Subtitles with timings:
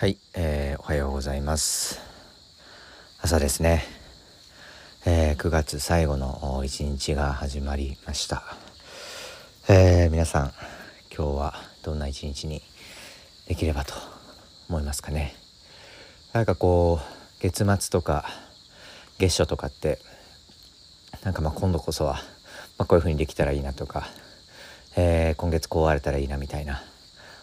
[0.00, 2.00] はい、えー、おはようございます。
[3.20, 3.82] 朝ですね、
[5.04, 8.44] えー、9月最後の一日が始まりました、
[9.68, 10.52] えー、皆さん
[11.12, 12.62] 今日はどんな一日に
[13.48, 13.94] できればと
[14.68, 15.34] 思いますかね。
[16.32, 18.26] なんかこう月末とか
[19.18, 19.98] 月初とかって
[21.24, 22.20] なんかまあ今度こそは、
[22.78, 24.06] まあ、こういう風にできたらいいなとか、
[24.96, 26.84] えー、今月こうあれたらいいなみたいな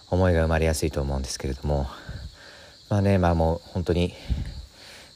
[0.10, 1.88] 思いが生まれやすいと思うんですけれども
[2.88, 4.14] まあねまあもう本当に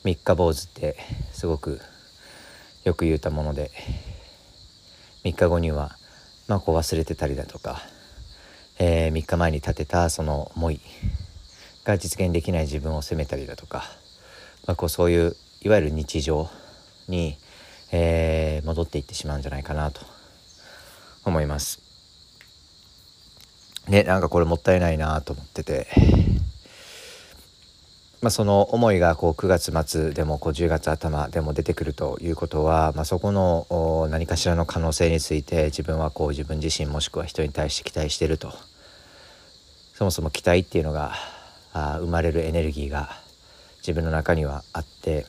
[0.04, 0.98] 三日坊主って
[1.32, 1.80] すごく
[2.84, 3.70] よく言うたもので
[5.23, 5.95] 3日後には
[6.48, 7.82] まあこう忘れてたりだとか、
[8.80, 10.82] えー、3日前に立てたその思い
[11.84, 13.84] が実現できない自分を責めたりだとか、
[14.66, 16.50] まあ、こうそういういわゆる日常
[17.08, 17.38] に、
[17.92, 20.02] えー、戻っていってしまうんじゃないかなと
[21.23, 21.81] 思います。
[23.88, 25.88] ねなんかこれもったいないなと思ってて。
[28.22, 38.52] まあ、その思いがこう9月末でもこう10月頭でも出てくるということは、まあ、そこの何かしらの可能性について自分はこう自分自身もしくは人に対して期待してると。
[39.94, 41.14] そもそも期待っていうのが
[41.73, 43.09] あ生まれるエネルギーが
[43.80, 45.26] 自分の中にはあって。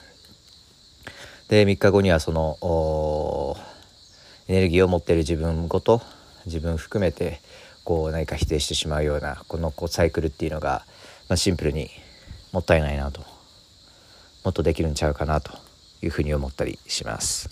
[1.48, 3.56] で3日後にはその
[4.46, 6.00] エネルギーを持ってる自分ごと
[6.46, 7.40] 自分含めて
[7.84, 10.84] こう何か否定してしまうようなこのこうサイクルっていうのが、
[11.28, 11.90] まあ、シンプルに
[12.52, 13.20] もったいないなと
[14.44, 15.52] もっとできるんちゃうかなと
[16.02, 17.50] いうふうに思ったりします。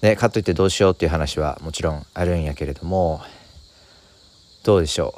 [0.00, 3.20] でかといってどうしようっていう話はもちろんあるんやけれども
[4.64, 5.14] どうでしょ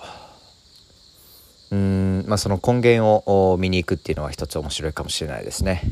[1.70, 5.82] ううんまあその根源を見に行くっていうのは一つ面白いかもしれないですね。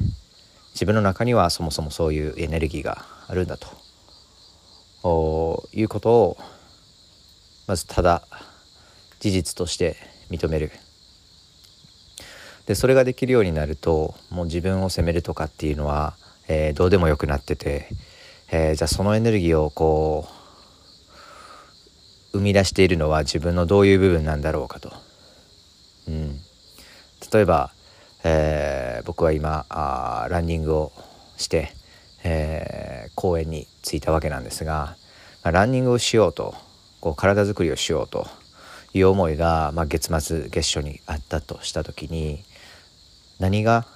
[0.74, 3.58] 自分の中にはそもそもそういうエネルギーがあるんだ
[5.02, 6.38] ということを
[7.66, 8.22] まずただ
[9.20, 9.96] 事実として
[10.30, 10.72] 認める
[12.66, 16.14] でそれができるようになるともう自分を責めるとかっていうのは、
[16.48, 17.88] えー、どうでもよくなってて、
[18.50, 20.26] えー、じゃあそのエネルギーをこ
[22.32, 24.92] う生み出しているのは自分のどういう部分なんだろうかと。
[26.08, 26.38] うん、
[27.32, 27.72] 例えば、
[28.24, 30.92] えー、僕は今あランニングを
[31.36, 31.72] して、
[32.24, 34.96] えー、公園に着いたわけなんですが、
[35.44, 36.54] まあ、ランニングをしようと
[37.00, 38.26] こう体づくりをしようと
[38.94, 42.44] いう思いが、まあ、月末月初にあったとした時に
[43.42, 43.86] 何が、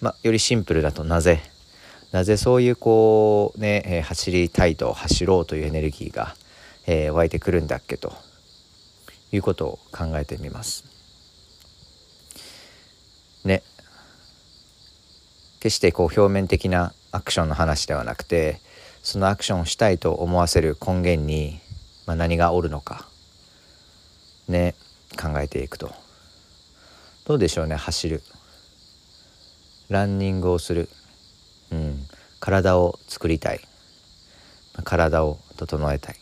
[0.00, 1.42] ま、よりシンプルだとなぜ
[2.12, 6.34] なぜそういうこうね、えー、走りたいと走ろうというエネルギーが、
[6.86, 8.14] えー、湧いてくるんだっけと
[9.32, 10.84] いうことを考えてみます。
[13.44, 13.62] ね。
[15.60, 18.60] 決してこう表面的なアクションの話ではなくて
[19.02, 21.60] そのアクションをしたいと思わせる根源に、
[22.06, 23.06] まあ、何がおるのか
[24.48, 24.74] ね
[25.20, 25.92] 考えていくと。
[27.26, 28.22] どうでしょうね走る。
[29.88, 30.88] ランニングをする、
[31.72, 32.06] うん、
[32.40, 33.60] 体を作りたい。
[34.84, 36.16] 体を整えたい。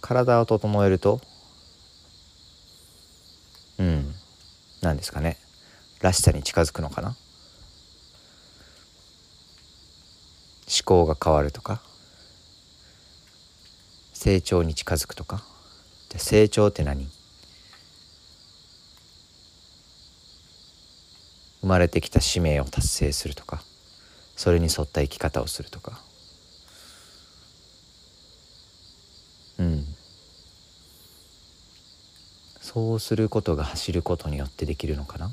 [0.00, 1.20] 体を整えると
[3.78, 4.14] うん。
[4.82, 5.38] 何ですかね。
[6.00, 7.08] らしさに近づくのかな。
[7.08, 7.16] 思
[10.84, 11.80] 考が変わるとか。
[14.12, 15.42] 成長に近づくとか。
[16.10, 17.08] で成長って何？
[21.64, 23.62] 生まれてきた使命を達成するとか
[24.36, 25.98] それに沿った生き方をするとか。
[29.58, 29.86] うん。
[32.60, 35.30] そうすることが走ることによってできるのかな？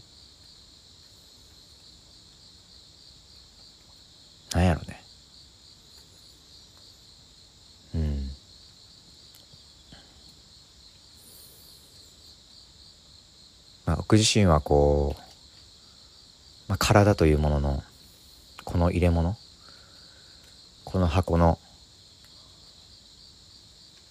[4.53, 5.03] なんやろうね。
[7.95, 8.29] うん。
[13.85, 15.30] まあ僕自身はこう
[16.71, 17.83] まあ、体というものの
[18.63, 19.35] この入れ物。
[20.85, 21.59] この箱の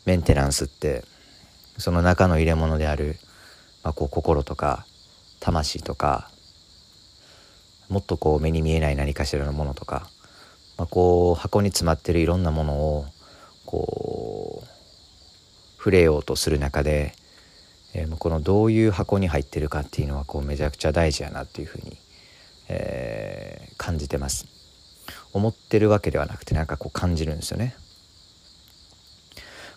[0.05, 1.03] メンテナンスって
[1.79, 3.17] その中の入れ物である、
[3.83, 4.85] まあ、こう心とか
[5.41, 6.31] 魂とか
[7.89, 10.11] もっとこう目に見えない何かしらのものとか、
[10.77, 13.07] まあ、こう箱に詰まってるいろんなものを
[13.65, 14.67] こう
[15.79, 17.15] 触れようとする中で、
[17.95, 21.97] えー、このどういう箱に入ってるかっていうのはこうめちゃくちゃ大事やなっていうふうに
[22.73, 24.47] えー、感じてます。
[25.33, 27.75] 思ってるわけではなくてなんかこう感じるんですよね。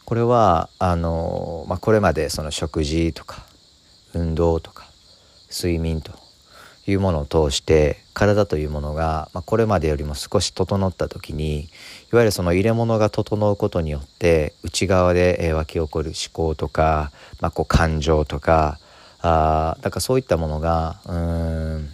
[0.06, 3.45] これはあの、まあ、これまでその食事とか
[4.13, 4.86] 運動とか
[5.50, 6.12] 睡眠と
[6.86, 11.68] いうものを通して体というものが、まあ、これまでよりも少し整った時にい
[12.12, 18.80] わゆるその入れ物が整うことによって内側で湧き起こる思考とか、まあ、こう感情とか
[19.22, 21.89] あだからそういったものがうん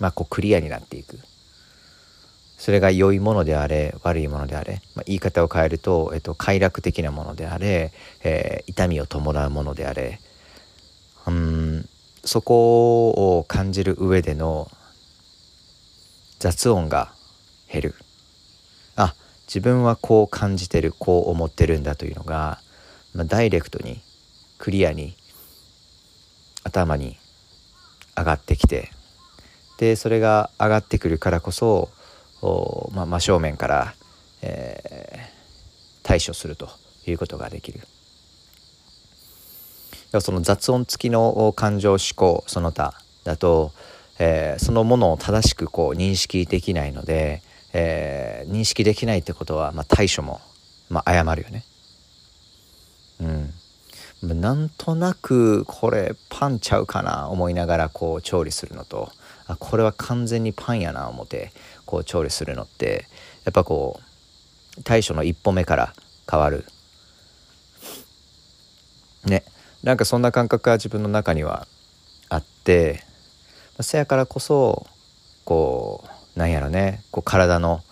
[0.00, 1.18] まあこうクリアになっていく。
[2.58, 7.92] それが良いものであれ悪いものであれ、まあ、言い方を変えると、えっと、快楽的なものであれ、
[8.24, 10.20] えー、痛みを伴うものであれ。
[11.26, 11.88] うん
[12.24, 14.68] そこを感じる上での
[16.40, 17.12] 雑音が
[17.70, 17.94] 減る。
[18.96, 19.14] あ
[19.46, 22.60] 自分はこう感じてるこう思ってるんだというのが、
[23.14, 24.00] まあ、ダイレクトに
[24.58, 25.16] クリアに
[26.64, 27.16] 頭に
[28.16, 28.90] 上がってきて
[29.78, 31.90] でそれが上がってくるからこそ
[32.92, 33.94] まあ、真正面から、
[34.42, 36.68] えー、対処すると
[37.06, 37.80] いうことができる。
[40.20, 42.94] その雑音付きの感情思考その他
[43.24, 43.72] だと、
[44.18, 47.42] えー、そのものを正しくこう認識できないので、
[47.74, 50.40] えー、認識できないってことは、まあ、対処も、
[50.88, 51.64] まあ、誤るよね。
[54.22, 59.10] うん、なんとなくこれパンちゃうかな思いながらこう調理するのと
[59.46, 61.52] あこれは完全にパンやな思って
[61.84, 63.06] こう調理するのって
[63.44, 64.00] やっぱこ
[64.78, 65.94] う対処の一歩目から
[66.30, 66.64] 変わる。
[69.24, 69.44] ね。
[69.82, 71.66] なんかそんな感覚が自分の中には
[72.28, 73.04] あって
[73.80, 74.86] せやからこそ
[75.44, 76.04] こ
[76.36, 77.82] うなんやろねこう体の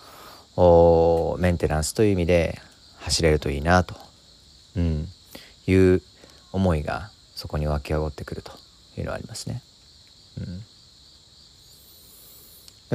[1.39, 2.59] メンテナンスという意味で
[2.99, 3.95] 走れるといいなと、
[4.75, 5.07] うん、
[5.67, 6.01] いう
[6.51, 8.51] 思いがそこに湧き上がってくると
[8.97, 9.61] いうのはありますね。
[10.39, 10.61] うん。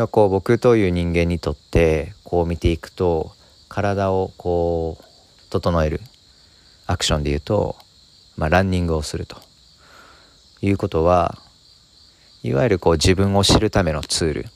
[0.00, 3.32] ではこう僕という人間にとってこう見ていくと
[3.69, 5.05] 体をこう
[5.50, 6.00] 整える
[6.87, 7.76] アクションで言うと、
[8.38, 9.37] まあ、ランニングをすると。
[10.62, 11.37] いうことは
[12.43, 14.47] いわゆるこう自分を知るためのツール。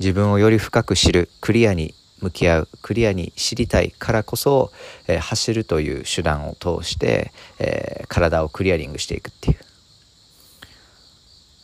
[0.00, 4.72] 自分をより深く知るクリアに向き合うクリアに知りたいからこそ、
[5.06, 7.30] えー、走るという手段を通して、
[7.60, 9.65] えー、体をクリアリングしていくっていう。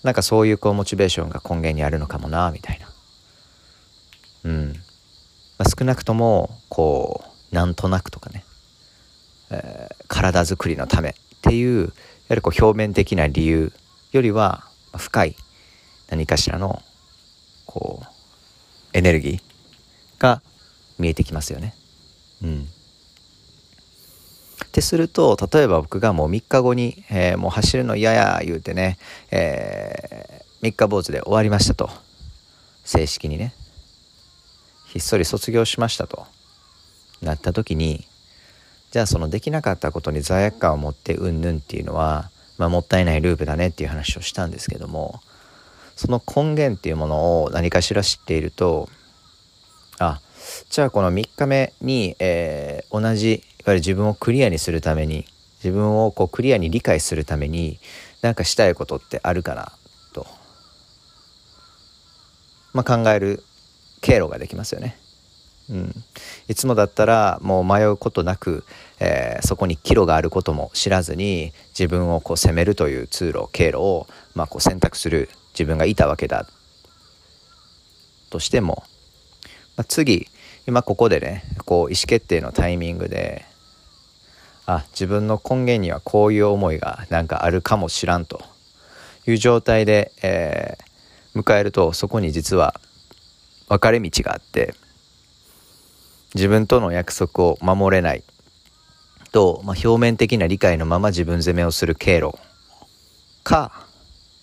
[0.03, 2.89] なんかそういうこうモチベーションが根源にあるのかもなみたいな。
[4.45, 4.73] うん、
[5.59, 8.45] まあ、少なくともこうなんとなくとかね、
[9.51, 11.87] えー、体づくりのためっていうや
[12.31, 13.73] はりこう表面的な理由
[14.11, 14.65] よりは
[14.97, 15.37] 深い
[16.11, 16.83] 何かしらの
[17.67, 18.07] こう
[18.93, 19.41] エネルギー
[20.21, 20.43] が
[20.99, 21.75] 見えてきますよね。
[22.43, 22.69] うん。
[24.73, 28.97] ってすると例えば僕がもう3日後に、えー、もう走るの嫌や言うてね、
[29.31, 31.91] えー、3日坊主で終わりましたと。
[32.85, 33.53] 正式にね。
[34.87, 36.27] ひっそり卒業しましたと。
[37.21, 38.05] なった時に
[38.91, 45.21] じゃあそのできなかったことに罪悪感を持ってうんぬんっていうのは、まあ、もったいないループだねっていう話をしたんですけども
[45.97, 48.89] その根源っていうものを何かしら知っていると
[50.71, 55.27] じゃあこの3日目に、えー、同じいわゆる自分をクリアにするために
[55.63, 57.79] 自分をこうクリアに理解するために
[58.21, 59.73] 何かしたいことってあるかな
[60.13, 60.27] と、
[62.73, 63.43] まあ、考える
[64.01, 64.99] 経路ができますよね。
[65.71, 65.95] うん、
[66.49, 68.65] いつもだったらもう迷うことなく、
[68.99, 76.47] えー、そこに岐路があることも知らずに自分をこう攻めるという通路経路を、まあ、こう選択する自分がいたわけだ
[78.31, 78.83] としても、
[79.77, 80.27] まあ、次
[80.67, 83.45] 今ここでねこう意思決定のタイミングで
[84.67, 88.43] あ自分の根源にはこういう思いがなんかあるかもしらんと。
[89.27, 92.75] いう状態で、えー、迎えるとそこに実は
[93.69, 94.75] 分かれ道があって
[96.35, 98.25] 自分との約束を守れない。
[99.33, 102.37] と、まあ、表面的な理解のまま自分責めをする経路。
[103.45, 103.87] か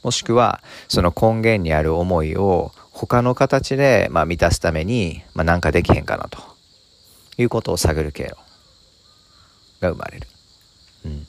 [0.03, 2.71] もしくはその根源にある思いを
[3.07, 6.39] 他の形でまあ満たすために、まあ、なんかできへんかなと
[7.37, 8.35] いうことを探る経路
[9.79, 10.27] が生まれる。
[11.05, 11.25] うん。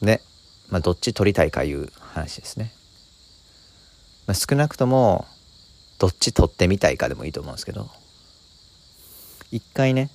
[0.00, 0.20] ね。
[0.68, 2.70] まあ、どっち取りたいかいう話ですね。
[4.28, 5.26] まあ、少なくとも、
[5.98, 7.88] どっち取ってみたいかでもいいと思うんですけど、
[9.50, 10.08] 一回ね、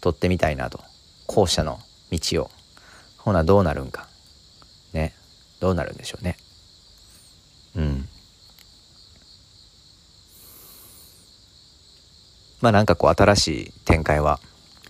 [0.00, 0.80] 取ってみたいなと。
[1.28, 1.78] 後者の
[2.10, 2.50] 道を。
[3.18, 4.08] ほな、どうなるんか。
[4.92, 5.14] ね。
[5.60, 6.36] どうなるんでしょうね。
[7.74, 8.08] うん。
[12.62, 14.40] まあなんかこう新しい展開は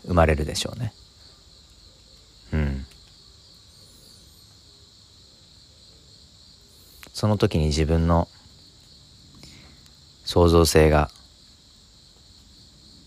[0.06, 0.92] 生まれるでしょうね。
[2.52, 2.86] うん。
[7.12, 8.28] その時に自分の
[10.24, 11.10] 創造性が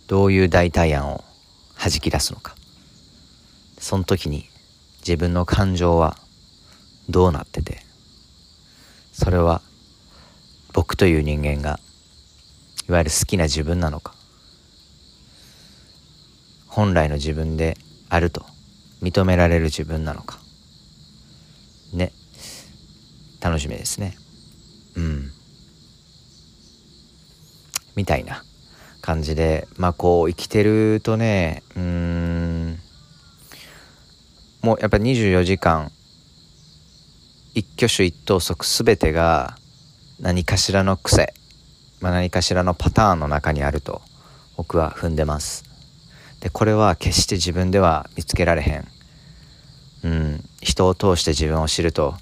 [0.08, 1.24] どういう代替案を
[1.78, 2.56] 弾き出すのか
[3.78, 4.48] その時に
[5.00, 6.16] 自分の感情は
[7.10, 7.80] どうなってて
[9.12, 9.62] それは
[10.74, 11.80] 僕という人間が
[12.88, 14.14] いわゆる好きな自分なのか
[16.76, 17.78] 本来の自分で
[18.10, 18.46] あると
[19.02, 20.40] 認められる自分なのか。
[21.94, 22.12] ね。
[23.40, 24.18] 楽しみですね。
[24.98, 25.32] うん。
[27.96, 28.44] みたいな
[29.00, 32.78] 感じでまあこう生きてるとねうん。
[34.62, 35.92] もうやっぱ24時間
[37.54, 39.56] 一挙手一投足全てが
[40.20, 41.34] 何かしらの癖、
[42.02, 44.02] まあ、何かしらのパターンの中にあると
[44.58, 45.75] 僕は踏んでます。
[46.46, 48.88] でこれは決して自分では見つけられへん、
[50.04, 52.14] うん、人を通して自分を知ると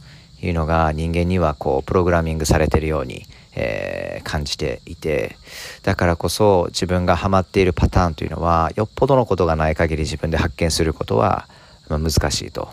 [0.41, 5.35] いうのが人間にはこうプログラミングされてるように、えー、感じていて。
[5.83, 11.49] だからこそ自分がハマっているパターンというのはよっぽどのことがない限り自分で発見することは、
[11.89, 12.69] 難しいと。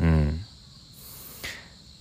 [0.00, 0.40] うん。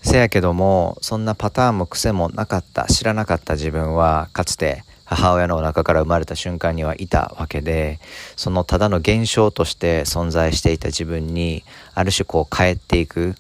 [0.04, 4.84] せやけどもそんなパターンも癖もなかった知らなかった自分はかつて
[5.16, 8.00] 母親のお腹から生まれた瞬間にはいたわけで
[8.36, 11.64] そのただの現象として存在していた自分に
[11.96, 13.36] ある種こう変えていく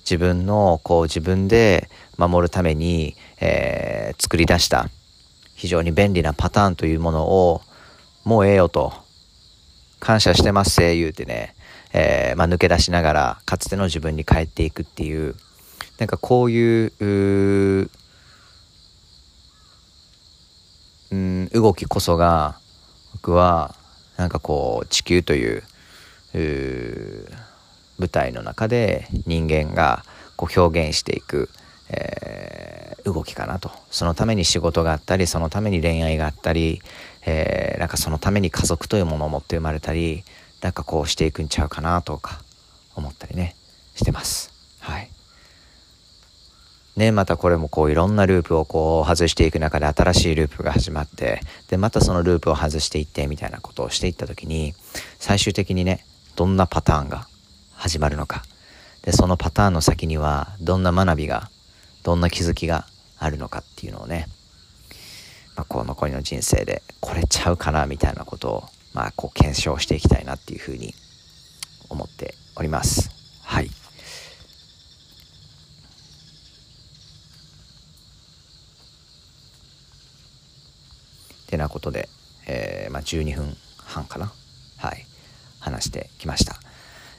[0.00, 1.88] 自分のこう自分で
[2.18, 4.88] 守るために、えー、作り出した
[5.54, 7.62] 非常に便利なパターンというものを
[8.24, 8.92] もうええよと
[10.00, 11.54] 感謝してますせ言うてね、
[11.92, 15.36] えー、まあ、抜け出しながらかつての自分に帰っていくっていう
[15.98, 16.92] なんかこういう
[21.12, 22.56] うん動きこそが
[23.12, 23.74] 僕は
[24.16, 25.62] なんかこう地球という
[27.98, 30.04] 舞台の中で人間が
[30.36, 31.50] こう表現していく、
[31.90, 33.70] えー、動きかなと。
[33.90, 36.80] そのために仕事があったりそのために恋愛があったり、
[37.26, 40.24] えー、なんかそのために家族というものを持って生まれたり
[40.62, 42.40] なんかこうしていくんちゃうかなとか
[42.94, 43.54] 思ったりね
[43.94, 44.50] してます。
[44.80, 45.10] はい。
[46.96, 54.74] ね、またこれもこういろんなループをこう外していく中で新しいループが始まってでまたそのループを外していってみたいなことをしていった時に
[55.18, 56.04] 最終的にね
[56.36, 57.26] どんなパターンが
[57.74, 58.42] 始まるのか
[59.02, 61.50] でそのパターンの先にはどんな学びが
[62.02, 62.86] どんな気づきが
[63.18, 64.26] あるのかっていうのをね、
[65.56, 70.94] まあ、こう残りの人生でこれちゃうかなみたいなことを、まあ、こう検証していきたいなっていうふうに
[71.88, 73.10] 思っております。
[73.44, 73.81] はい
[81.52, 82.08] てなことで、
[82.46, 84.32] えー、まあ、12分半かな。
[84.78, 85.04] はい。
[85.60, 86.56] 話してきました。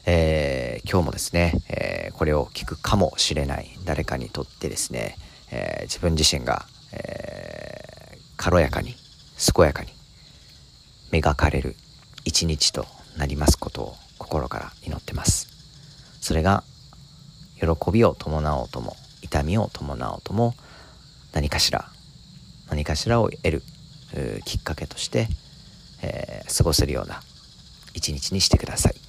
[0.06, 5.16] えー、今日もですね、えー、これを聞くかもしれない誰かにとってですね、
[5.52, 8.96] えー、自分自身が、え軽やかに
[9.56, 9.90] 健やかに
[11.12, 11.76] 磨かれる
[12.26, 12.86] 一日と
[13.18, 15.48] なりますことを心から祈ってます。
[16.20, 16.64] それが
[17.60, 20.56] 喜びを伴おうとも痛みを伴おうとも
[21.34, 21.86] 何かしら
[22.70, 23.64] 何かしらを得る
[24.46, 25.28] きっかけとして、
[26.02, 27.22] えー、過ごせるような
[27.94, 29.03] 一日にしてください。